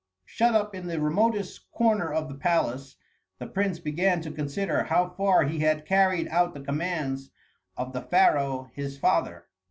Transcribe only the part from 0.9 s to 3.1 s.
remotest corner of the palace,